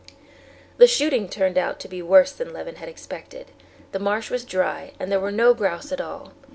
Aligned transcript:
The 0.77 0.87
shooting 0.87 1.29
turned 1.29 1.59
out 1.59 1.79
to 1.81 1.87
be 1.87 2.01
worse 2.01 2.31
than 2.31 2.51
Levin 2.51 2.77
had 2.77 2.89
expected. 2.89 3.51
The 3.91 3.99
marsh 3.99 4.31
was 4.31 4.43
dry 4.43 4.93
and 4.99 5.11
there 5.11 5.19
were 5.19 5.31
no 5.31 5.53
grouse 5.53 5.91
at 5.91 6.01
all. 6.01 6.33